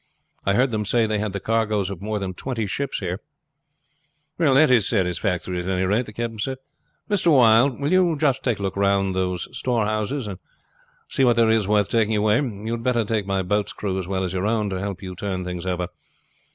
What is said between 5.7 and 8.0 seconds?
rate," the captain said. "Mr. Wylde, will